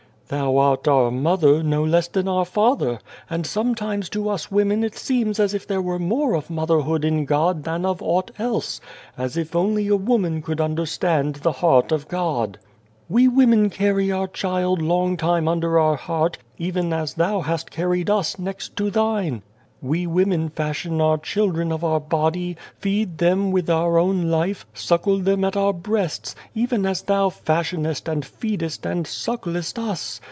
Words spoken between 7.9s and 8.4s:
aught